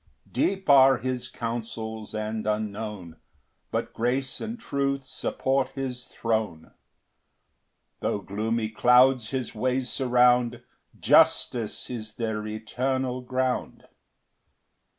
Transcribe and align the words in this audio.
2 0.25 0.31
Deep 0.31 0.67
are 0.67 0.97
his 0.97 1.29
counsels 1.29 2.15
and 2.15 2.47
unknown; 2.47 3.17
But 3.69 3.93
grace 3.93 4.41
and 4.41 4.59
truth 4.59 5.05
support 5.05 5.69
his 5.75 6.07
throne: 6.07 6.71
Tho' 7.99 8.17
gloomy 8.17 8.69
clouds 8.69 9.29
his 9.29 9.53
ways 9.53 9.91
surround, 9.91 10.63
Justice 10.99 11.87
is 11.91 12.15
their 12.15 12.47
eternal 12.47 13.21
ground. 13.21 13.87